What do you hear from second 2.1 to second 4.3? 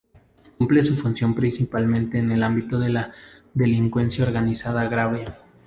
en el ámbito de la delincuencia